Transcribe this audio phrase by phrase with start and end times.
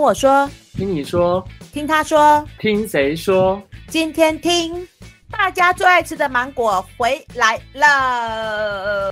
[0.00, 3.62] 听我说，听你说，听他说，听谁说？
[3.86, 4.88] 今天听
[5.30, 9.10] 大家最爱吃的芒果回来了。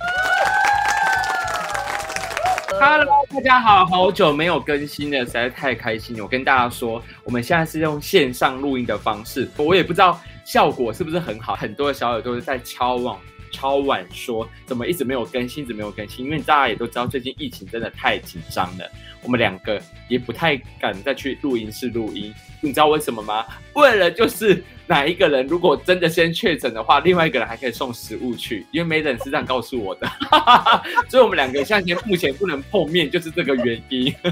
[2.71, 3.05] Hello，
[3.35, 6.23] 大家好，好久没有更新了，实在太开心了。
[6.23, 11.55] 我跟大家说，我们现在是用线上录音的方式，我也不知道效果是不是很好。
[11.55, 13.15] 很多的小耳朵在敲碗
[13.51, 16.25] 敲碗说，怎么一直没有更新，一直没有更新？
[16.25, 18.89] 因为大家也都知道，最近疫情真的太紧张了。
[19.21, 23.45] 我们两个也不太敢再去录音室录音，你知道为什么吗？
[23.73, 30.09] 为了就是哪一个人如果真的先确诊的话，另外一个人还可以送食物去，因为没人是这样告诉我的，
[31.09, 34.15] 所以我们两个现在目前不能碰面，就是这个原因，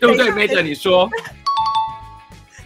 [0.00, 0.30] 对不对？
[0.30, 1.10] 没等你说，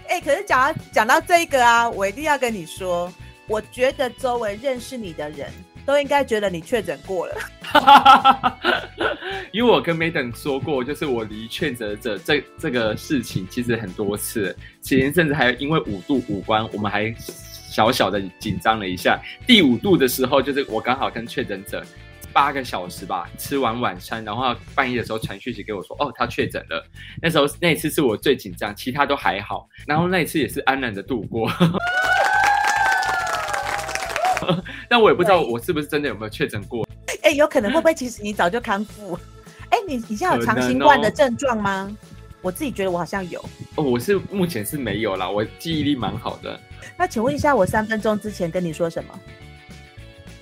[0.08, 3.10] 哎、欸，可是讲到讲到这个啊，我一定要跟你说，
[3.48, 5.50] 我觉得周围认识你的人。
[5.86, 7.34] 都应该觉得你确诊过了，
[9.52, 19.18] 因为我跟 Madam 说过，就是我离确诊者这这个事情其实很多次，前甚至还因为五度五关，我们还小小的紧张了一下。
[19.46, 21.82] 第五度的时候，就是我刚好跟确诊者
[22.34, 26.86] 八个小时吧，吃完晚餐，然后半夜的时候传讯息给我说，哦，他确诊了。
[27.22, 31.50] 那时候那次是我最紧张，其他都还好，然后那次也是安然的度过。
[34.88, 36.86] 但我也不知道我是不是真的有没有确诊过。
[37.22, 39.18] 哎、欸，有可能会不会其实你早就康复？
[39.70, 41.94] 哎、欸，你你现在有长新冠的症状吗？
[42.40, 43.40] 我自己觉得我好像有。
[43.74, 46.58] 哦，我是目前是没有啦，我记忆力蛮好的。
[46.96, 49.18] 那请问一下，我三分钟之前跟你说什么？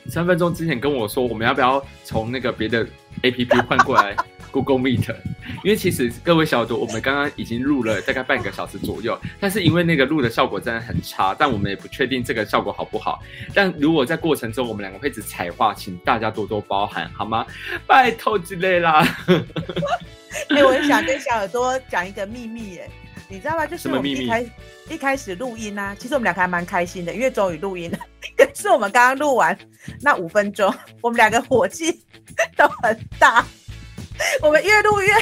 [0.08, 2.86] 三分钟之前跟我说，我们要不要从那个别的
[3.22, 4.14] APP 换过来？
[4.56, 5.14] Google Meet，
[5.62, 13.22] 因为其实各位小耳朵，我们刚刚已经录了大概半个小时左右，但是因为那个录的效果真的很差，但我们也不确定这个效果好不好。
[13.52, 17.44] 但如果在过程中我们两个会一直彩话，请大家多多包涵，好吗？
[17.86, 19.06] 拜托之类啦。
[20.48, 22.88] 哎、欸，我很想跟小耳朵讲一个秘密，哎，
[23.28, 23.66] 你知道吗？
[23.66, 24.46] 就是我们一开
[24.88, 27.98] 一开始录音啊，其实我们两个还蛮开心的，因为终于录音了。
[28.38, 29.56] 可是我们刚刚录完
[30.00, 30.72] 那五分钟，
[31.02, 32.02] 我们两个火气
[32.56, 33.44] 都很大。
[34.42, 35.12] 我们越录越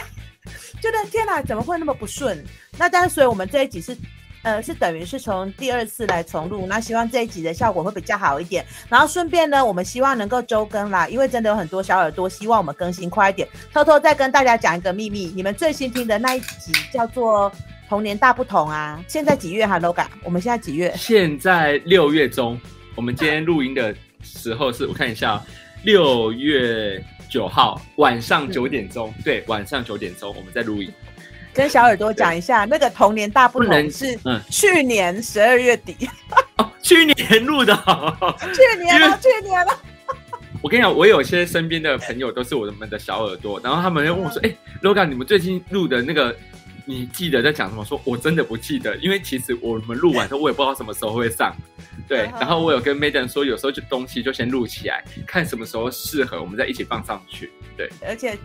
[0.81, 2.45] 觉得天哪，怎么会那么不顺？
[2.77, 3.97] 那但是所以我们这一集是，
[4.43, 8.65] 呃，是等于是从第二次来重录，那希望这一集的效果会比较好一点。
[8.91, 13.49] 然后顺便呢，我们希望能够周更啦，因为真的有很多小耳朵希望我们更新快一点。
[13.73, 17.51] 偷偷再跟大家讲一个秘密，你们最新听的那一集叫做
[17.89, 19.03] 《童年大不同》啊。
[19.09, 20.07] 现在几月哈，Loga？
[20.23, 20.93] 我们现在几月？
[20.97, 22.61] 现在六月中。
[22.95, 25.43] 我们今天录音的时候是我看一下，
[25.83, 27.03] 六月。
[27.29, 30.93] 九号晚上九点钟，对，晚上九点钟我们在录音。
[31.53, 34.19] 跟小耳朵讲一下，那个童年大不同是
[34.51, 36.09] 去年十二月底，嗯
[36.57, 37.75] 哦、去年录的，
[38.53, 39.73] 去年了，去年了。
[40.61, 46.35] 我跟你讲，我有些身边的朋友都是我们的小耳朵，然后他们又问我说：“哎、欸，Logan，你们最近录的那个，
[46.85, 51.55] 你记得在讲什么？”说：“我真的不记得，因为其实我们录完之后，我也不知道什么时候会上。
[52.07, 57.51] ”对，然后我有跟 Madam 说，有时候就东西就先录起来，看什么时候适合，我们再一起放上去。
[57.77, 58.39] 对，而且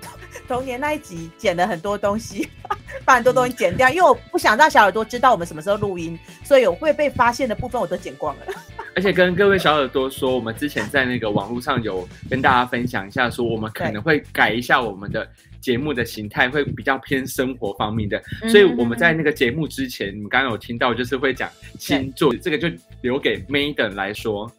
[0.47, 2.47] 童年那一集剪了很多东西，
[3.03, 8.41] 把很多东西剪掉，因为我不想让小耳朵知道我们什么时候录音，所以我会被发现的部分我都剪光了。
[8.95, 15.27] 而且跟各位小耳朵说，我们之前在那个网络上有跟大家分享一下，说我们可能会改一下我们的。
[15.61, 22.67] 节目的形态会比较偏生活方面的，所以我们在那个节目之前，嗯、你们刚刚有听到，就是会讲星座，这个就
[23.01, 24.51] 留给 Maiden 来说，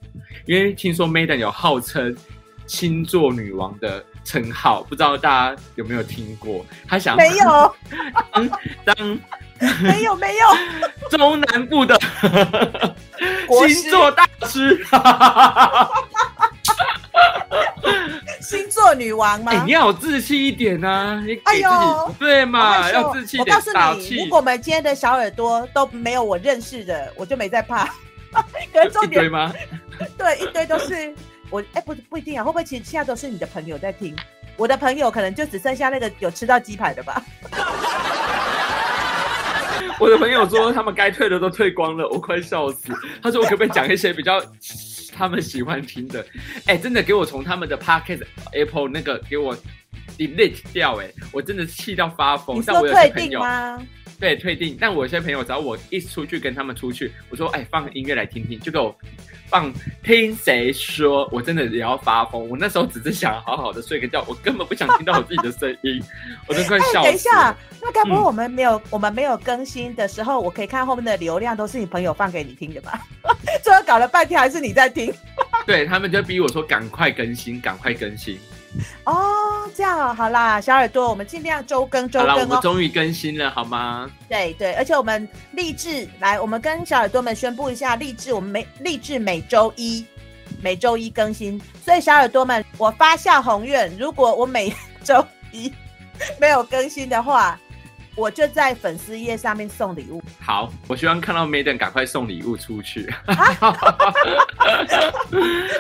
[0.47, 2.17] 因为听说 Maiden 有号称
[2.67, 6.65] 星座女王的称号，不知道大家有没有听过？
[6.87, 7.75] 他想没有。
[8.31, 8.49] 当，
[8.85, 9.19] 当
[9.83, 10.47] 没有没有。
[11.11, 11.99] 中南部的
[13.69, 14.79] 星座 大师。
[18.41, 19.53] 星座女王吗？
[19.53, 21.23] 欸、你要有志气一点啊！
[21.25, 23.57] 你哎呦，对嘛，要志气一点。
[23.57, 27.85] 我告诉你，如果我们今天的小耳朵都没有我认识的，我就没在怕。
[28.73, 29.53] 可是重点一堆吗？
[30.17, 31.15] 对，一堆都是
[31.51, 31.61] 我。
[31.61, 34.17] 哎、欸，不不一定啊，会不会其实现在都是你的朋友在听？
[34.57, 37.23] 我的朋友可能就只剩下那个有吃到鸡排的吧。
[39.99, 42.89] 我的朋友说他们该退的都退光了，我快笑死。
[43.23, 44.43] 他说我可不可以讲一些比较。
[45.21, 46.25] 他们喜欢听的，
[46.65, 48.23] 哎、欸，真的给我从他们的 Pocket
[48.55, 49.55] Apple 那个给我
[50.17, 52.57] delete 掉，哎，我真的气到发疯。
[52.57, 53.79] 你说退订吗？
[54.21, 54.77] 对，退订。
[54.79, 58.95] 但我有些朋友，只要我一出去跟他们出去，我说，哎、欸，放音乐来听听，就给我
[59.49, 59.73] 放
[60.03, 62.47] 听谁说，我真的也要发疯。
[62.49, 66.03] 我那时候只是想好好的睡个觉，我根本不想听到我自己的声音，
[66.47, 67.05] 我都快笑死了。
[67.05, 73.01] 等一下，那该不会我们没有、嗯、我们没有更新的时候，我可以看后面的流量都是你朋友放给你听的吧？
[73.65, 75.11] 最后搞了半天还是你在听，
[75.67, 78.39] 对他们就逼我说赶快更新，赶快更新。
[79.05, 82.31] 哦，这样好啦，小耳朵，我们尽量周更周更哦。
[82.31, 84.11] 好啦，我们终于更新了，好吗？
[84.29, 90.05] 对对，而且我们励志来，我们跟小耳朵们宣布一下，励志我们每励志每周一
[90.63, 91.61] 每周一更新。
[91.85, 95.73] 所以小耳朵们，我发下宏愿，如果我每周一
[96.41, 97.59] 没有更新的话。
[98.21, 100.23] 我就在粉丝页上面送礼物。
[100.41, 103.11] 好，我希望看到 Maiden 赶快送礼物出去。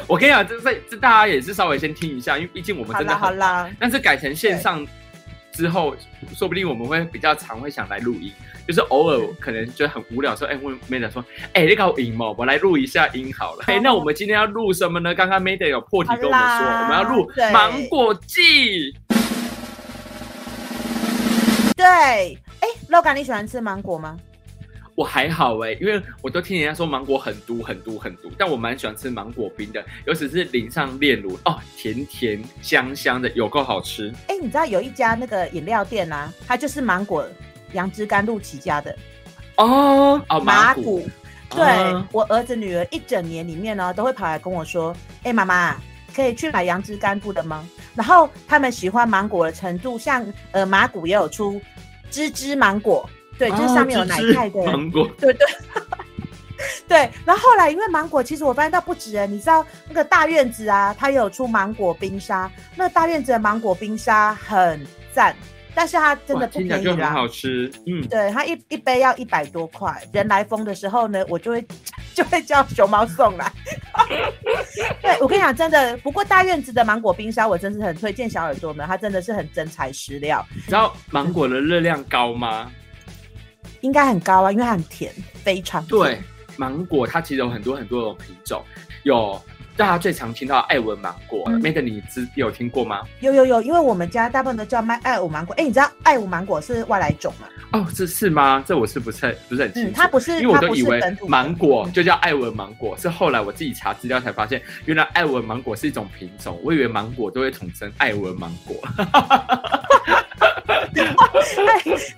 [0.08, 3.68] 我跟你讲，这这这大家也是稍微先听一下，因为毕竟我们真的好啦。
[3.78, 4.86] 但是改成线上
[5.52, 5.94] 之后，
[6.34, 8.32] 说不定我们会比较常会想来录音，
[8.66, 11.22] 就是偶尔可能觉得很无聊，说哎问 Maiden 说，
[11.52, 13.64] 哎你搞音吗，我来录一下音好了。
[13.66, 15.14] 哎，那我们今天要录什么呢？
[15.14, 18.96] 刚刚 Maiden 有破题跟我们说，我们要录芒果季。
[21.80, 24.14] 对，哎，Loga，你喜欢吃芒果吗？
[24.94, 34.12] 我还好哎，因为我都听人家说芒果很毒很毒很毒，但我蛮喜欢吃芒果冰的，尤其是淋上炼乳哦，甜甜香香的，有够好吃。
[34.28, 37.26] 哎，你知道有一家那个饮料店啊，它就是芒果
[37.72, 38.94] 杨枝甘露起家的
[39.56, 41.08] 哦哦，麻古。
[41.48, 45.80] 对、哦、我儿子女儿一整年里面呢，都会跑来跟我说，哎，妈妈。
[46.14, 47.66] 可以去买杨枝甘露的吗？
[47.94, 51.60] 然后他们喜欢芒果的程度，像呃马古也有出
[52.10, 53.08] 芝芝芒果，
[53.38, 55.46] 对，就是上面有奶盖的芒果，对对
[56.86, 57.10] 对。
[57.24, 65.34] 然后后来因为芒果，其实我发现到不止哎，你知道那个大院子啊，它也有出芒果冰沙，那个大院子的芒果冰沙很赞。
[65.72, 70.02] 但是它真的不便宜啦，很好吃，嗯，对，它一一杯要一百多块。
[70.12, 71.64] 人来疯的时候呢，我就会
[72.12, 73.50] 就会叫熊猫送来。
[75.10, 80.46] 对，我跟你讲，真的，不过大院子的芒果冰沙，我真是很推荐小耳朵们，它真的是很真材实料。
[80.54, 82.70] 你知道芒果的热量高吗？
[83.80, 85.12] 应该很高啊，因为它很甜，
[85.42, 85.88] 非常甜。
[85.88, 86.22] 对，
[86.56, 88.62] 芒果它其实有很多很多种品种，
[89.02, 89.42] 有。
[89.76, 93.02] 大家最常听到艾文芒果，Madam 你知有听过吗？
[93.20, 95.54] 有有有，因为我们家大部分都叫卖艾文芒果。
[95.56, 97.48] 哎，你知道艾文芒果是外来种吗？
[97.72, 98.62] 哦，这是吗？
[98.66, 99.92] 这我是不是不是很清楚。
[99.94, 106.60] 它不是，因为我都以为芒果就叫艾文芒果，是后来我自己查资料才发现，原来艾文芒果是一种品种。
[106.62, 108.76] 我以为芒果都会统称艾文芒果。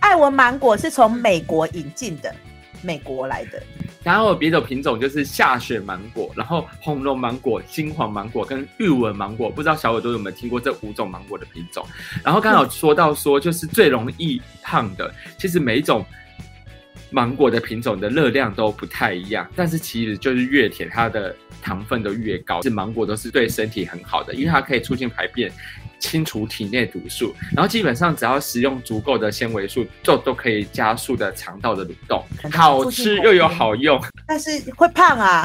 [0.00, 2.34] 爱爱文芒果是从美国引进的，
[2.82, 3.62] 美国来的。
[4.02, 11.86] 然后别的品种就是下雪芒果，然后红龙芒果、金黄芒果跟玉纹芒果，不知道小耳朵有没有听过这五种芒果的品种？
[12.24, 16.04] 然后刚好说到说就是最容易胖的，其实每一种
[17.12, 22.62] 芒果的品种的热量都不太一样，但是其实就是越甜，它的糖分都越高。
[22.62, 25.52] 是芒果都是对身体很好的，因为它可以促进排便。
[25.98, 35.44] 清除体内毒素，然后基本上只要食用足够的纤维素，就都可以加速的肠道的蠕动，好吃又有好用，但是会胖啊。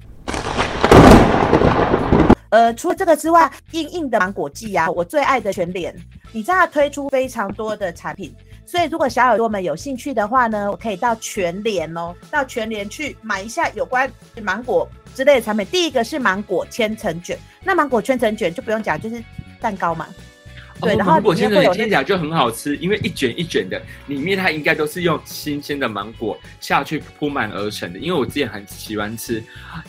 [2.49, 5.95] 呃，除了这个之外，硬硬的芒果季啊，我最爱的全脸，
[6.31, 8.33] 你知道它推出非常多的产品，
[8.67, 14.11] 所以如果小耳朵们有兴趣的话呢，我可以到全联哦，到全联去买一下有关
[14.43, 14.85] 芒果
[15.15, 15.65] 之类的产品。
[15.67, 19.23] 第一个是芒果千层卷，那芒果千层卷就不用讲，就是
[19.61, 20.05] 蛋糕嘛。
[20.81, 27.99] 对，然后芒果千层卷听起来就很好吃，因为一卷一卷的，里面它应该都是用新鲜的芒果下去铺满而成的。
[27.99, 29.43] 因为我之前很喜欢吃，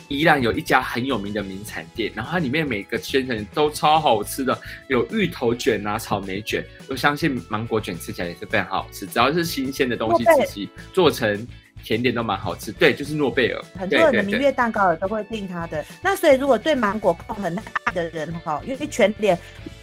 [0.07, 4.57] 宜兰有一家很有名的名产店，然后它里面每个千层都超好吃的，
[4.87, 9.05] 有芋头卷啊、草莓卷，我相信芒果卷吃起来也是非常好吃。
[9.05, 11.47] 只要是新鲜的东西，自己做成
[11.83, 12.71] 甜点都蛮好吃。
[12.71, 15.85] 对，就是诺贝尔，很多人的明月蛋糕也都会订它的。
[16.01, 19.37] 那所以如果对芒果控很大的人哈，因为全联。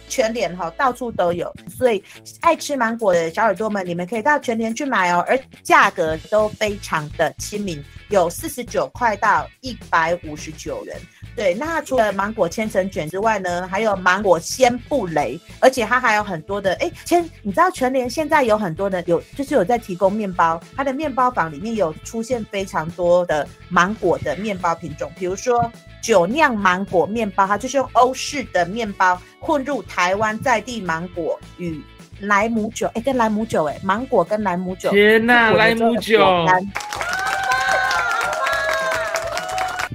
[0.07, 2.03] 全联哈到处都有，所以
[2.41, 10.99] 爱吃芒果的小耳朵们，你们可以到全联去买哦，而价格都非常的亲民，有四十九块到一百五十九元。
[11.35, 25.71] 对，那除了芒果千层卷之外呢，还有芒果鲜布雷，而且它还有很多的哎，千你知道全联现在有很多的有就是有在提供面包，它的面包房里面有出现非常多的芒果的面包品种，比如说。
[25.99, 31.81] 酒酿芒果面包，它就是用欧式的面包混入台湾在地芒果与
[32.21, 36.23] 莱姆酒，哎，跟莱姆酒，哎，芒果跟莱姆酒，天哪，莱姆酒，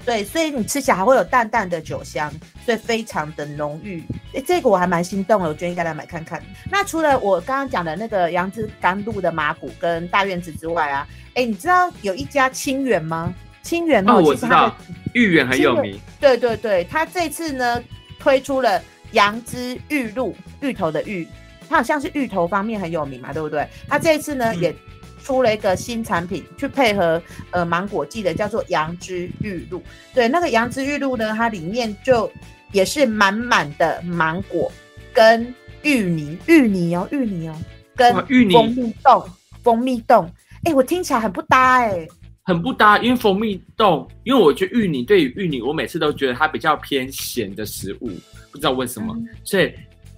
[0.04, 2.32] 对，所以你吃起来还会有淡淡的酒香，
[2.64, 4.02] 所以非常的浓郁，
[4.34, 6.42] 哎，这个我还蛮心动的，我觉得应该来买看看。
[6.70, 13.32] 那除了我刚刚讲的那个杨枝甘露的麻古跟大院子之外啊，哎，你知道有一家清远吗？
[13.62, 14.74] 清远哦，我知道。
[15.14, 17.82] 芋圆很有名，对对对，他这次呢
[18.18, 18.82] 推出了
[19.12, 21.28] 杨枝玉露，芋头的芋，
[21.68, 23.68] 它好像是芋头方面很有名嘛，对不对？
[23.86, 24.74] 他这一次呢、嗯、也
[25.22, 29.82] 出了一个新产品，去配合呃芒果季的，叫做杨枝玉露。
[30.12, 32.30] 对，那个杨枝玉露呢，它里面就
[32.72, 34.70] 也是满满的芒果
[35.12, 37.56] 跟芋泥，芋泥哦，芋泥哦，
[37.94, 38.14] 跟
[38.50, 39.28] 蜂蜜冻，
[39.62, 40.30] 蜂蜜冻，
[40.64, 42.06] 哎，我听起来很不搭哎，
[42.42, 48.10] 很不搭，因为蜂蜜冻，因为我觉得芋泥对于芋泥，我每次都觉得它比较偏咸的食物，
[48.50, 49.72] 不知道为什么，嗯、所以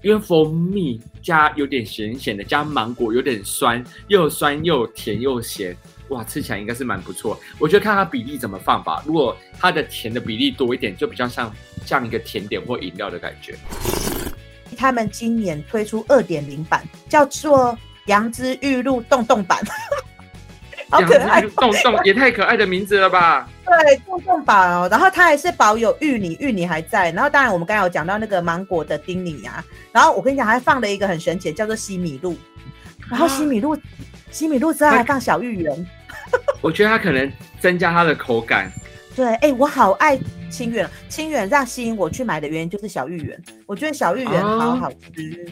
[0.04, 5.75] 因为蜂蜜加有点咸咸的，加芒果有点酸，又酸又甜又咸。
[6.08, 7.40] 哇，吃起来应该是蛮不错。
[7.58, 9.02] 我觉得看它比例怎么放吧。
[9.06, 11.50] 如果它的甜的比例多一点，就比较像
[11.87, 13.56] 像一个甜点或饮料的感觉。
[14.76, 19.58] 他们今年推出二点零版，叫做杨枝玉露洞洞版，
[20.90, 21.40] 好可爱！
[21.40, 23.49] 洞洞也太可爱的名字了吧？
[23.64, 24.88] 对，重重版哦。
[24.90, 27.11] 然后它还是保有芋泥，芋泥还在。
[27.12, 29.64] 然后当然我们刚才有讲到那个芒果的丁泥啊。
[29.92, 32.37] 然后我跟你讲，还放了一个很神奇，叫做西米露。
[33.11, 33.75] 然后西米露。
[33.75, 33.80] 啊
[34.30, 35.87] 西米露之后还放小芋圆，
[36.61, 38.68] 我觉得它可能增加它的口感。
[39.16, 40.18] 对，哎、我好爱
[40.50, 45.47] 清远，清远让吸引我去买的原因就是小芋圆，我觉得小芋圆好好吃。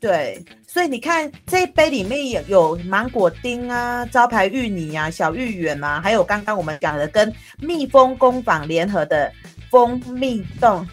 [0.00, 9.32] 对，所以你看这一杯里面有有芒果丁啊、招牌芋泥啊、小芋圆啊，还有刚刚我们讲的跟蜜蜂工坊联合的
[9.68, 10.86] 蜂蜜冻。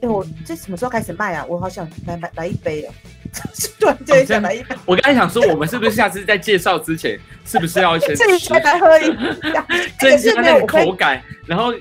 [0.00, 1.44] 哎、我这什么时候开始卖啊？
[1.48, 2.94] 我好想来买来一杯啊！
[3.78, 9.06] 突然间想来一杯，我刚才想说，我们是不是下次在介绍之前，是不是要先自己来喝一
[9.52, 9.66] 下，
[10.00, 11.72] 增加那个口感，然后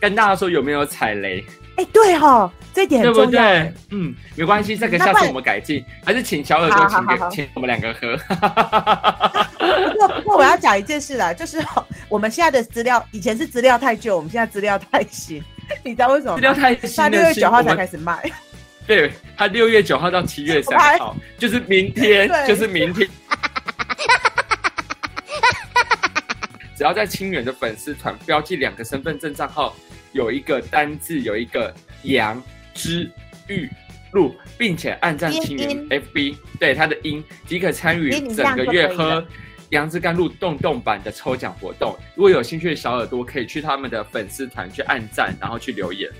[0.00, 1.44] 跟大家说有没有踩雷？
[1.76, 3.02] 哎，对哈，这一点。
[3.02, 3.72] 对不对？
[3.90, 8.14] 嗯，没关系，这个下次我们改进，还是请小耳朵请给请我们两个喝。
[9.58, 11.58] 不过不过我要讲一件事啦，就是
[12.10, 15.42] 我们现在的资料以前是资料太旧，我们现在资料太新，
[15.82, 16.34] 你知道为什么？
[16.34, 18.30] 资料太新，他六月九号才开始卖。
[18.86, 23.08] 对，他六月九号到七月三号，就是明天，就是明天。
[26.76, 29.76] 只要在清远的粉丝团标记两个身份证账号，
[30.12, 31.72] 有一个单字，有一个
[32.02, 32.42] 杨
[32.74, 33.08] 枝
[33.46, 33.70] 玉
[34.12, 39.24] 露，并且按赞清远 FB，对他的音即可参与整个月喝
[39.70, 41.96] 杨枝甘露洞洞版的抽奖活动。
[42.16, 46.10] 如果有兴趣的小耳朵，可以去他们的粉丝团去按赞，然后去留言。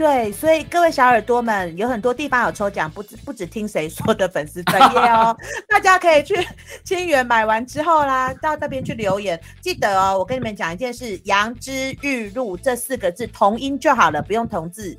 [0.00, 5.36] 对，所以各位小耳朵们，有很多地方有抽奖，不止不止听谁说的粉丝专业哦，
[5.68, 6.34] 大家可以去
[6.82, 14.96] 清远买完之后啦，到那边去留言，记得哦，我跟你们讲一件事，杨枝玉露这四个字同音就好了，不用同字。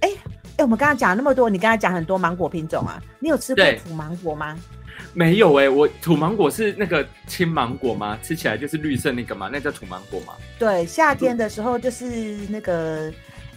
[0.00, 0.10] 哎
[0.58, 4.54] 哎，我们刚刚讲那么多，你刚才讲很多芒果品种啊，你有吃过土芒果吗？
[5.14, 8.18] 没有哎、欸，我土芒果是那个青芒果吗？
[8.22, 9.48] 吃起来就是绿色那个吗？
[9.50, 10.34] 那叫土芒果吗？
[10.58, 13.10] 对，夏天的时候就是那个。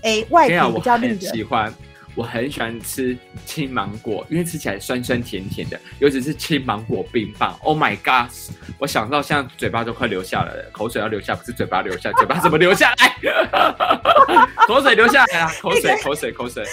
[0.04, 1.26] 哎，外皮比较绿的。
[1.26, 1.74] 我很喜欢，
[2.16, 7.58] 我很喜欢吃青芒果，因为吃起来酸酸甜甜的，尤其是青芒果冰棒。
[7.64, 8.32] Oh my god！
[8.78, 13.16] 我想到现在嘴巴都快流下来了，口水要流下，不是嘴巴流下， 嘴巴怎么流下来？
[14.68, 15.52] 口水流下来啊！
[15.62, 16.64] 口水，口水，口水。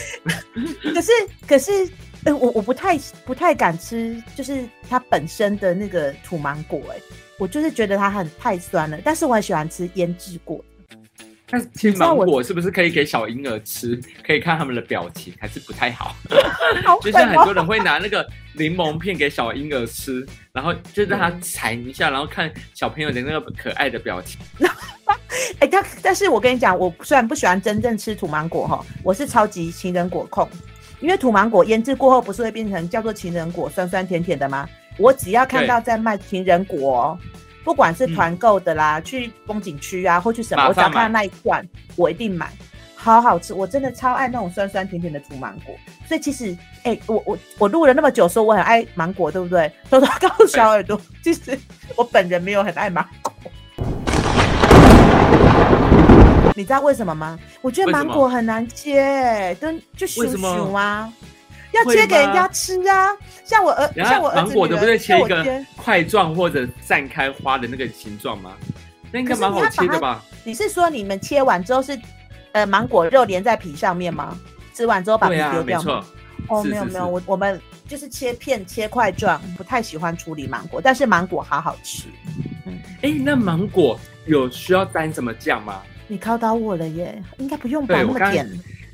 [0.92, 1.12] 可是，
[1.46, 1.88] 可是，
[2.24, 6.96] 呃，我我不太不太敢吃，就是它本身的那个土芒果，哎，
[7.38, 8.98] 我就是觉得它很太酸了。
[9.04, 10.62] 但是我很喜欢吃腌制过。
[11.50, 14.00] 但是青芒果是不是可以给小婴儿吃？
[14.24, 16.14] 可以看他们的表情，还是不太好。
[17.02, 24.38] 就像很多人会拿那个柠檬片给小婴儿吃，然后就让他踩一下，然后看小朋友的那个可爱的表情。
[25.58, 30.48] 哎、欸，但但是我跟你讲，我虽然不喜欢真正吃土芒果哈，我是超级情人果控，
[31.00, 34.68] 因为土芒果腌制过后不是会变成叫做情人果，酸酸甜甜的吗？
[34.98, 37.18] 我只要看到在卖情人果。
[37.64, 42.50] 不管是团购的啦，嗯、去风景区啊，或去什么，我只要看到那一罐，我一定买，
[42.94, 45.74] 好好吃，我真的超爱那种酸酸甜甜的土芒果。
[46.06, 49.70] 所以其实，哎、欸，我我我录了那么久，说我很爱芒果，对不对？
[49.90, 51.58] 偷偷告诉小耳朵， 其实
[51.96, 53.32] 我本人没有很爱芒果。
[56.56, 57.38] 你知道为什么吗？
[57.62, 61.10] 我觉得芒果很难切，跟就熊熊啊。
[61.72, 63.08] 要切给人家吃啊！
[63.44, 65.44] 像我儿，像我儿子，芒果的不是切一个
[65.76, 68.56] 块状或者散开花的那个形状吗？
[69.12, 70.24] 那应该蛮好切的吧？
[70.44, 71.98] 你是说你们切完之后是
[72.52, 74.38] 呃芒果肉连在皮上面吗？
[74.74, 76.04] 吃完之后把皮丢掉吗？
[76.48, 82.08] 哦，没有没有，我我们就是切片切块状，不太喜欢处理芒果，但是芒果好好吃。
[82.66, 85.82] 嗯，哎，那芒果有需要沾什么酱吗？
[86.08, 87.94] 你考倒我了耶，应该不用吧？
[87.98, 88.48] 那么甜。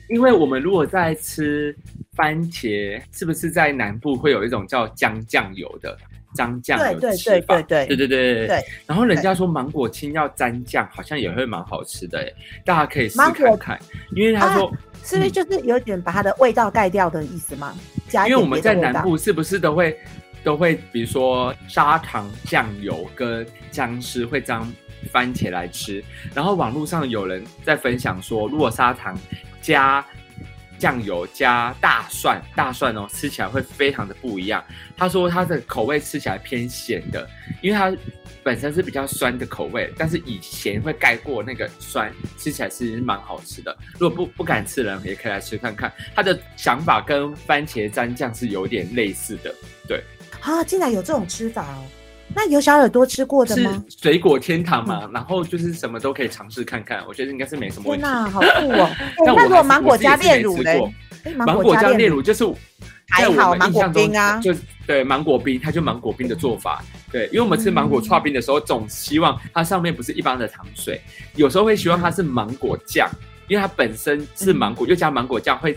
[0.09, 1.77] 因为我们如果在吃
[2.17, 5.97] 番茄，是不是在南部会有一种叫姜酱油的
[6.35, 7.61] 姜酱油的吃法？
[7.63, 8.47] 对对对对对对对。
[8.49, 12.33] 对然后人家说芒果青要沾酱，好像也会蛮好吃的，
[12.65, 13.79] 大家可以试看看。
[14.15, 17.75] 因为他说、啊，是不是就是有点把它的味道盖掉的意思吗？
[18.09, 19.99] 加因为我们在南部是不是都会
[20.43, 24.63] 都会，比如说砂糖酱油跟姜丝会沾
[25.11, 26.03] 番茄来吃，
[26.35, 29.19] 然后网络上有人在分享说，如果砂糖
[29.61, 30.05] 加
[30.79, 34.65] 酱油加大蒜，大蒜哦，吃起来会非常的不一样。
[34.97, 37.29] 他说他的口味吃起来偏咸的，
[37.63, 37.95] 因为它
[38.43, 43.77] 本身是比较酸的口味，但是以咸会盖过那个酸，吃起来是蛮好吃的。
[43.99, 45.93] 如果不不敢吃的人，也可以来吃看看。
[46.15, 49.55] 他的想法跟番茄蘸酱是有点类似的，
[49.89, 50.03] 对。
[50.41, 51.83] 啊，竟然有这种吃法哦！
[52.35, 53.83] 那有小耳朵吃过的吗？
[54.01, 58.05] 水果天堂嘛，嗯、然后就是什么都可以尝试看看，我觉得应该是没什么问题。
[58.05, 58.91] 天哪，好酷哦！
[59.25, 60.83] 那如果芒果加炼乳嘞？
[61.35, 62.45] 芒果加炼乳就是
[63.09, 64.55] 还好，芒果冰啊，就
[64.87, 66.85] 对芒果冰，它就芒果冰的做法。
[67.11, 71.01] 对，因为我们吃芒果串冰的时候，总希望它上面不是一般的糖水，
[71.37, 73.09] 有时候会希望它是芒果酱，
[73.49, 75.77] 因为它本身是芒果，又加芒果酱会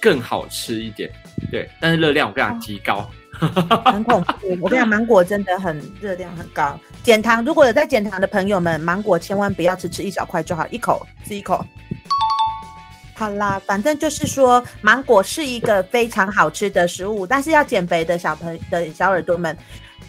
[0.00, 1.10] 更好吃一点。
[1.50, 3.08] 对，但是热量我跟你讲极高。
[3.86, 6.78] 很恐怖，我跟你讲，芒果真的很热量很高。
[7.02, 11.64] 减糖，如果有在减糖的朋友们，芒果千万不要只吃一小块就好，一口吃一口。
[13.14, 19.56] 好啦，反正就是说，芒果是一个非常好吃的食物，但是要减肥的小朋的小耳朵们，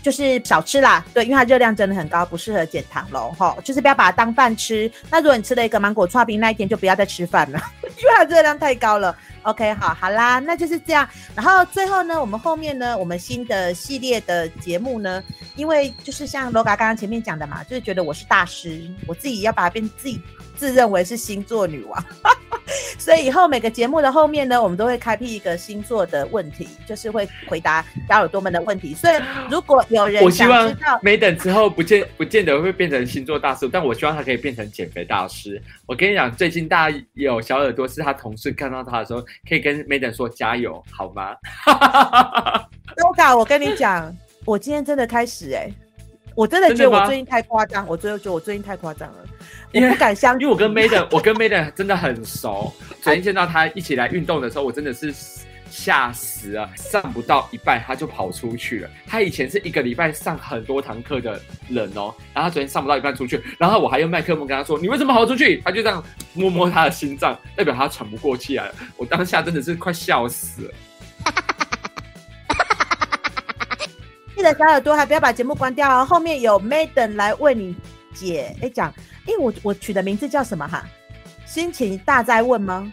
[0.01, 1.03] 就是少吃啦。
[1.13, 3.33] 对，因为它热量真的很高，不适合减糖喽。
[3.37, 4.91] 哈，就是不要把它当饭吃。
[5.09, 9.15] 那如果你吃了一个芒果剉冰，那一天就不要再吃饭了， 因为它热量太高了。
[9.43, 11.07] OK，好，好啦，那就是这样。
[11.35, 15.23] 然后最后呢，我们后面呢，我们新的系列的节目呢，
[15.55, 20.21] 因为就是像 Loga 刚刚前面讲的嘛，就是觉得我是大师，我自己要把它变自己
[20.61, 22.05] 自认为是星座女王。
[22.99, 28.93] 所以以后每个节目的后面呢，我们都会开辟一个星座的问题，就是会回答小耳朵们的问题。
[28.93, 29.15] 所以
[29.49, 35.59] 如果有人我希望，没等之后不见不见得会变成星座大师，但我希望他可以变成减肥大师。
[35.87, 41.35] 我跟你讲，最近大家有小耳朵是他同事看到他的时候，可以跟 Madam 说加油，好吗？
[42.97, 44.15] Loga，我跟你讲，
[44.45, 45.73] 我今天真的开始哎、欸，
[46.35, 49.17] 我真的觉得我最近太夸张，我最后觉得我最近太夸张了。
[49.73, 52.73] 我不敢相信，因为我跟 Madam，我跟 Madam 真的很熟。
[53.01, 55.13] 昨天见到他一起来运动的时候，我真的是
[55.69, 56.69] 吓死了。
[56.75, 58.89] 上不到一半他就跑出去了。
[59.07, 61.39] 他以前是一个礼拜上很多堂课的
[61.69, 68.75] 人哦，然后他昨天上不到一半出去，然后我还用麦克风跟他说：“你为什么跑出去？”他就这样摸摸他的心脏，代表他喘不过气来了。
[68.97, 70.73] 我当下真的是快笑死了。
[74.41, 77.75] 记得小耳朵还不要把节目关掉哦，后面有 Maiden 来为你
[78.11, 78.91] 解哎讲。
[79.27, 80.83] 因为我我取的名字叫什么哈？
[81.45, 82.91] 心情大灾问吗？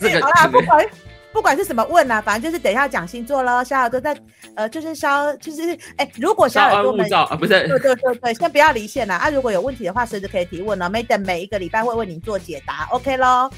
[0.00, 0.86] 这个 好啦，不管
[1.32, 3.62] 不管是什么问啊，反正就是等一下讲星座喽。
[3.62, 4.20] 小耳朵在
[4.56, 5.62] 呃，就是稍就是
[5.96, 9.30] 哎、欸，如果小耳朵们啊，不是对对对对，先不要离线啦啊。
[9.30, 10.90] 如果有问题的话，随时可以提问哦。
[10.90, 13.48] Maiden 每一个礼拜会为您做解答，OK 喽。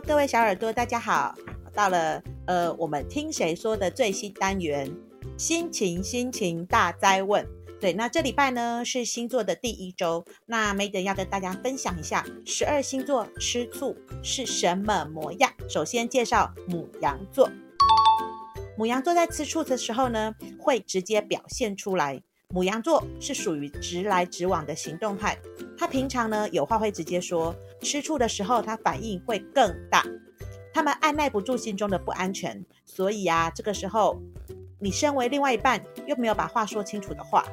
[0.00, 1.34] 各位小耳朵，大家好。
[1.74, 4.88] 到了，呃，我们听谁说的最新单元，
[5.36, 7.46] 心情心情大灾问。
[7.80, 15.50] 对，那这礼拜呢是星座的第一周，那 Madam 要跟大家分享一下十二星座吃醋是什么模样。
[15.68, 17.50] 首先介绍牡羊座，
[18.76, 22.22] 母羊座在吃醋的时候呢，会直接表现出来。
[22.54, 25.36] 母羊座是属于直来直往的行动派，
[25.76, 30.02] 他平常呢有话会直接说，吃醋的时候他反应会更大。
[30.72, 34.18] 他们按捺不住心中的不安全，所以啊，这个时候
[34.78, 37.44] 你身为另外一半又没有把话说清楚的话，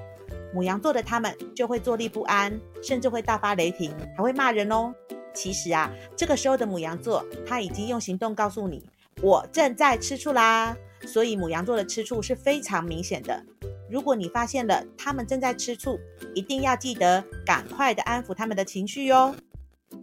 [0.54, 4.94] 母羊座的他们就会坐立不安，甚至会大发雷霆，还会骂人哦。
[5.34, 8.82] 其实啊，这个时候的母羊座他已经用行动告诉你，
[9.22, 10.74] 我正在吃醋啦。
[11.06, 13.44] 所以母羊座的吃醋是非常明显的。
[13.90, 16.00] 如果你发现了他们正在吃醋，
[16.34, 19.36] 一定要记得赶快的安抚他们的情绪哟。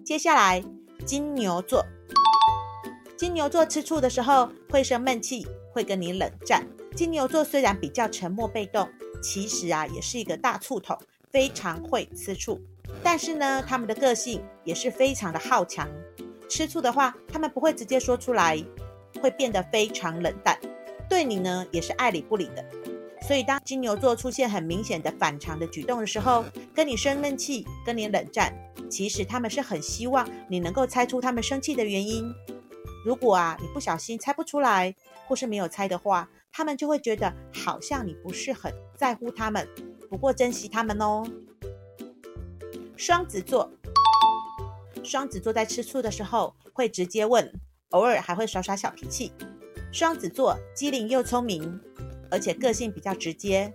[0.04, 0.62] 接下来，
[1.04, 1.84] 金牛座。
[3.16, 6.66] 金牛座吃醋的时候会生闷气，会跟你冷战。
[6.94, 8.88] 金牛座虽然比较沉默被动，
[9.22, 10.98] 其实啊也是一个大醋桶，
[11.30, 12.60] 非常会吃醋。
[13.02, 15.88] 但是呢，他们的个性也是非常的好强。
[16.48, 18.62] 吃醋的话，他们不会直接说出来，
[19.20, 20.58] 会变得非常冷淡，
[21.08, 22.64] 对你呢也是爱理不理的。
[23.26, 28.52] 所以当金牛座出现很明显的反常的举动的时候，跟你生闷气，跟你冷战，
[28.90, 32.24] 其实他们是很希望你能够猜出他们生气的原因。
[33.04, 34.94] 如果啊，你不小心猜不出来，
[35.26, 39.66] 或是没有猜的话，他们就会觉得好像你不是很在乎他们，
[40.10, 41.24] 不过珍惜他们哦。
[42.96, 43.72] 双子座，
[45.02, 47.52] 双子座在吃醋的时候会直接问，
[47.90, 49.32] 偶尔还会耍耍小脾气。
[49.90, 51.80] 双子座机灵又聪明，
[52.32, 53.70] 而且个性比较直接。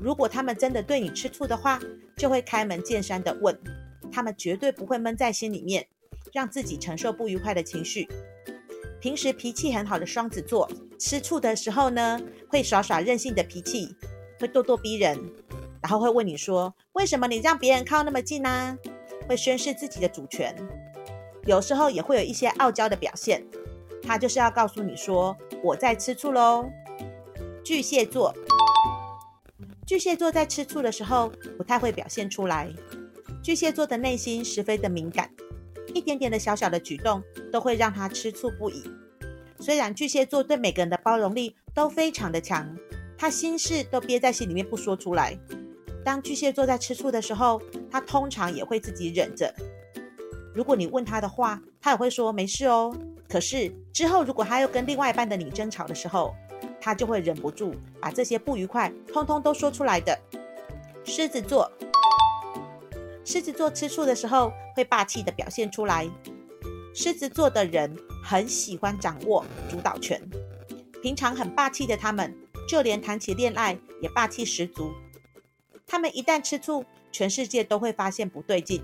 [0.00, 1.80] 如果他们真的对你吃醋的话，
[2.16, 3.58] 就会开门见山的问，
[4.12, 5.88] 他们绝对不会闷在心里面，
[6.32, 8.06] 让自己承受不愉快的情绪。
[9.00, 13.94] 平时脾气很好的双子座，吃醋的时候呢，会耍耍任性的脾气，
[14.38, 15.18] 会咄咄逼人，
[15.82, 18.78] 然后会问你说：“为什么你让别人靠那么近呢？”
[19.28, 20.54] 会宣示自己的主权。
[21.44, 23.44] 有时候也会有一些傲娇的表现，
[24.02, 26.70] 他就是要告诉你说：“我在吃醋喽。”
[27.66, 28.32] 巨蟹座，
[29.84, 32.72] 巨蟹座在吃醋的时候不太会表现出来。
[33.42, 35.28] 巨蟹座的内心十分的敏感，
[35.92, 38.88] 一点点的小小的举动都会让他吃醋不已。
[39.58, 42.72] 虽然巨蟹座对每个人的包容力都非常的强，
[43.18, 45.36] 他心事都憋在心里面不说出来。
[46.04, 49.52] 当巨蟹座在吃醋的时候，他通常也会自己忍着。
[50.54, 52.96] 如果你问他的话，他也会说没事哦。
[53.28, 56.32] 可是之后如果他又跟另外一半的你争吵的时候，
[56.86, 60.16] 他就会忍不住把这些不愉快通通都说出来的。
[61.02, 61.68] 狮子座。
[63.24, 66.08] 狮子座吃醋的时候会霸气的表现出来。
[66.94, 70.22] 狮子座的人很喜欢掌握主导权，
[71.02, 72.32] 平常很霸气的他们，
[72.68, 74.92] 就连谈起恋爱也霸气十足。
[75.88, 78.80] 他们一旦吃醋，全世界都会发现不对劲。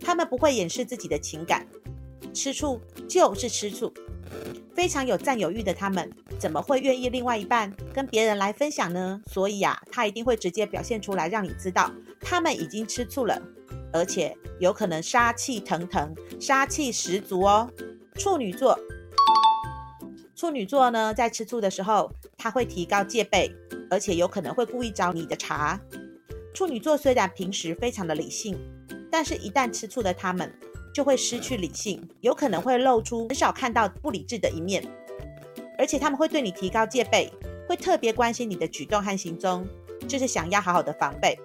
[0.00, 1.68] 他们不会掩饰自己的情感，
[2.34, 3.94] 吃醋就是吃醋。
[4.74, 9.20] 非常有占有欲的他们，怎么会愿意另外一半跟别人来分享呢？
[9.26, 13.40] 所以啊，他一定会直接表现出来，让你知道他们已经吃醋了，
[13.92, 17.70] 而且有可能杀气腾腾、杀气十足哦。
[18.14, 18.78] 处女座，
[20.34, 23.50] 处女座呢，在吃醋的时候，他会提高戒备，
[23.90, 25.80] 而且有可能会故意找你的茬。
[26.54, 28.58] 处女座虽然平时非常的理性，
[29.10, 30.50] 但是一旦吃醋的他们，
[30.96, 34.82] 就会失去理性，有可能会露出很少看到不理智的一面，
[35.76, 37.30] 而且他们会对你提高戒备，
[37.68, 39.66] 会特别关心你的举动和行踪，
[40.08, 41.38] 就是想要好好的防备。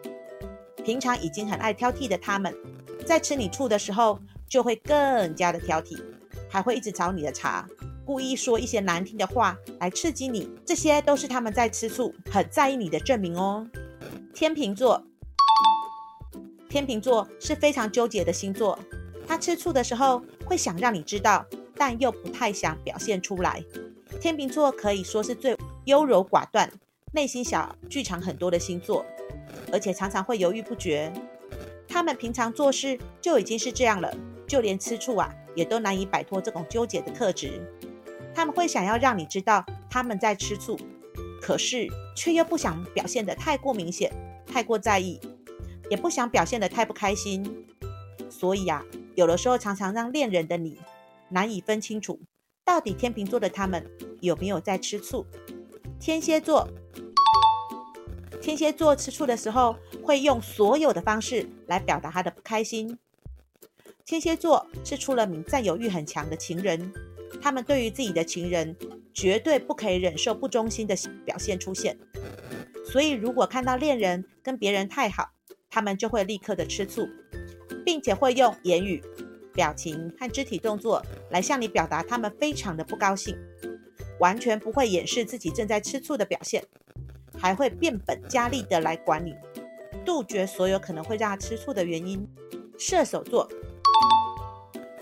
[0.86, 2.56] 平常已经很爱挑剔的他们，
[3.06, 6.02] 在吃你醋的时候就会更加的挑剔，
[6.50, 7.68] 还会一直找你的茬，
[8.06, 13.68] 故意说一些难听的话来刺激你，这些都是他们在吃醋，很在意你的证明哦。
[14.34, 15.04] 天秤座，
[16.70, 18.80] 天秤座是非常纠结的星座。
[19.32, 21.46] 他吃醋的时候会想让你知道，
[21.78, 23.63] 但又不太想表现出来。
[24.20, 26.70] 天秤座可以说是最优柔寡断、
[27.13, 29.06] 内心小剧场很多的星座，
[29.72, 31.13] 而且常常会犹豫不决。
[31.88, 34.13] 他们平常做事就已经是这样了，
[34.46, 37.62] 就连吃醋啊，也都难以摆脱这种纠结的特质。
[38.36, 40.78] 他们会想要让你知道他们在吃醋，
[41.41, 44.12] 可是却又不想表现得太过明显、
[44.46, 45.22] 太过在意，
[45.89, 47.65] 也不想表现得太不开心。
[48.30, 48.84] 所以啊。
[49.15, 50.80] 有的时候，常常让恋人的你
[51.30, 52.19] 难以分清楚，
[52.63, 53.86] 到底天秤座的他们
[54.21, 55.26] 有没有在吃醋。
[56.00, 56.67] 天蝎座，
[58.41, 62.97] 天蝎座吃醋的时候，会用所有的方式来表达他的不开心。
[64.06, 66.91] 天蝎座是出了名占有欲很强的情人，
[67.41, 68.76] 他们对于自己的情人
[69.13, 71.97] 绝对不可以忍受不忠心的表现出现。
[72.84, 75.30] 所以，如果看到恋人跟别人太好，
[75.69, 77.08] 他们就会立刻的吃醋。
[77.86, 79.04] 并且会用言语、
[79.54, 83.38] 表情和肢体动作来向你表达他们非常的不高兴，
[84.20, 86.63] 完全不会掩饰自己正在吃醋的表现，
[87.38, 89.36] 还会变本加厉的来管你，
[90.06, 92.28] 杜绝所有可能会让他吃醋的原因。
[92.78, 93.48] 射手座，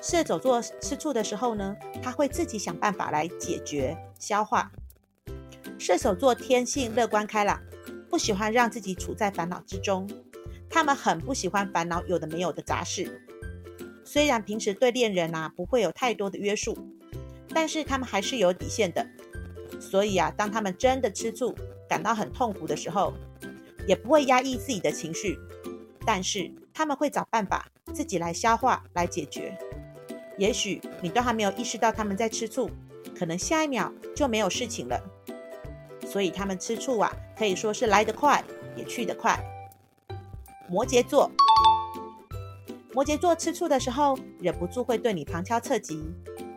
[0.02, 4.72] 射手座吃醋的时候呢，他会自己想办法来解决、消化。
[5.78, 7.62] 射手座天性乐观开朗，
[8.10, 10.10] 不喜欢让自己处在烦恼之中。
[10.70, 13.22] 他们很不喜欢烦恼有的没有的杂事，
[14.06, 16.78] 虽然平时对恋人啊不会有太多的约束，
[17.54, 19.06] 但是他们还是有底线的。
[19.80, 21.56] 所以啊，当他们真的吃醋，
[21.88, 23.14] 感到很痛苦的时候，
[23.88, 25.40] 也不会压抑自己的情绪，
[26.06, 29.58] 但是他们会找办法自己来消化、来解决。
[30.38, 32.70] 也许你都还没有意识到他们在吃醋，
[33.18, 35.00] 可能下一秒就没有事情了。
[36.08, 38.44] 所以他们吃醋啊，可以说是来得快，
[38.76, 39.40] 也去得快。
[40.72, 41.32] 摩羯座，
[42.94, 46.00] 摩羯座吃醋的时候，忍不住会对你旁敲侧击。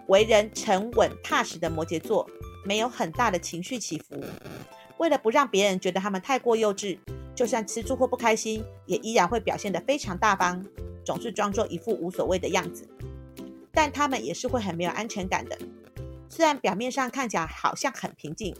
[0.08, 2.28] 为人沉稳踏实的摩羯座，
[2.62, 4.22] 没有很大的情绪起伏。
[4.98, 6.98] 为了不让别人觉得他们太过幼稚，
[7.34, 10.62] 就算吃醋或不开心，也依然会表现得非常大方，
[11.02, 12.86] 总是装作一副无所谓的样子。
[13.72, 15.56] 但他们也是会很没有安全感的。
[16.28, 18.54] 虽然表面上看起来好像很平静，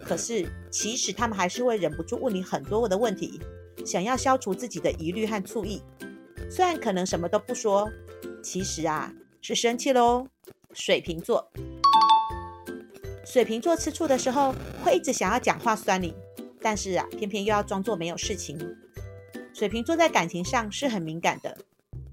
[0.00, 3.40] 可是其实他们还是会忍不住问你很多的问题。
[3.84, 5.82] 想要消除自己的疑虑和醋意，
[6.50, 7.90] 虽然可能什么都不说，
[8.42, 10.26] 其实啊是生气喽。
[10.72, 11.50] 水瓶座，
[13.24, 16.14] 水瓶座吃醋的时候会一直想要讲话酸你，
[16.62, 18.56] 但是啊偏偏又要装作没有事情。
[19.52, 21.58] 水瓶座在感情上是很敏感的，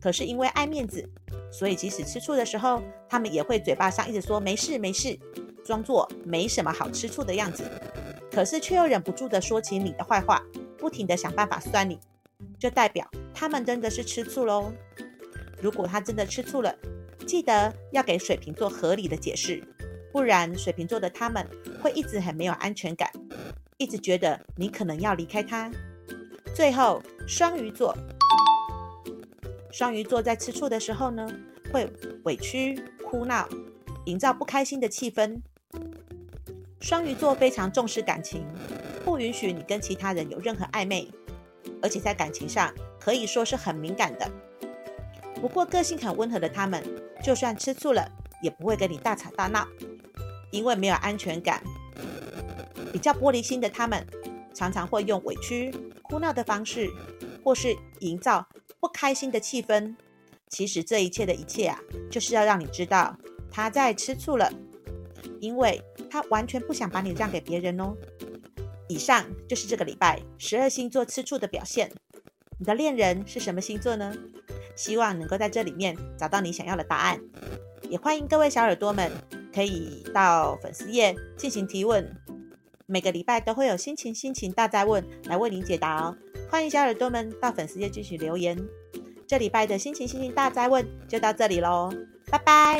[0.01, 1.07] 可是因为爱面子，
[1.51, 5.17] 所以即使吃醋的时候，他们也会嘴巴上一直说没事没事，
[5.63, 7.63] 装作没什么好吃醋的样子，
[8.37, 10.43] 可是却又忍不住的说起你的坏话。
[10.77, 11.99] 不停地想办法酸你，
[12.59, 14.71] 就代表他们真的是吃醋喽。
[15.59, 16.71] 如果他真的吃醋了，
[17.25, 19.63] 记得要给水瓶座合理的解释，
[20.11, 21.47] 不然水瓶座的他们
[21.81, 23.11] 会一直很没有安全感，
[23.77, 25.71] 一直觉得你可能要离开他。
[26.53, 27.97] 最后，双鱼座，
[29.71, 31.27] 双鱼座在吃醋的时候呢，
[31.73, 31.91] 会
[32.23, 33.49] 委屈哭闹，
[34.05, 35.41] 营造不开心的气氛。
[36.79, 38.45] 双鱼座非常重视感情，
[39.03, 41.07] 不允许你跟其他人有任何暧昧，
[41.81, 44.29] 而且在感情上可以说是很敏感的。
[45.41, 46.83] 不过个性很温和的他们，
[47.23, 48.09] 就算吃醋了，
[48.41, 49.67] 也不会跟你大吵大闹，
[50.51, 51.61] 因为没有安全感。
[52.93, 54.05] 比较玻璃心的他们，
[54.53, 55.71] 常常会用委屈、
[56.03, 56.89] 哭闹的方式，
[57.43, 58.47] 或是营造
[58.79, 59.95] 不开心的气氛。
[60.47, 63.17] 其实这一切的一切啊，就是要让你知道
[63.51, 64.51] 他在吃醋了，
[65.39, 67.93] 因为他完全不想把你让给别人哦。
[68.87, 71.91] 以上就是这个礼拜十二星座吃醋的表现。
[72.59, 74.15] 你的恋人是什么星座呢？
[74.75, 77.19] 希望能够在这里面找到你想要的答案，
[77.89, 79.11] 也欢迎各位小耳朵们
[79.53, 82.15] 可以到粉丝页进行提问，
[82.85, 86.15] 每个礼拜都会有心情心情大灾问来为您解答哦。
[86.49, 88.57] 欢迎小耳朵们到粉丝页继续留言。
[89.27, 91.91] 这礼拜的心情心情大灾问就到这里喽，
[92.31, 92.79] 拜拜。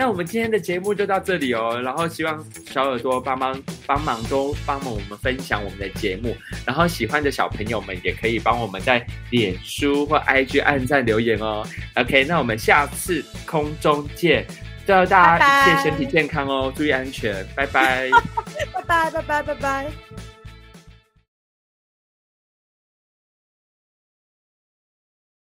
[0.00, 6.34] 那我们今天的节目就到这里哦，然后希望小耳朵帮忙帮忙都帮忙我们分享我们的节目，
[6.64, 11.62] 然后喜欢的小朋友们也可以帮我们在脸书或 IG 按赞留言哦。
[11.96, 14.46] OK，那我们下次空中见，
[14.86, 18.08] 祝大家一切身体健康哦，注意安全，拜拜，
[18.72, 20.29] 拜拜拜拜拜拜。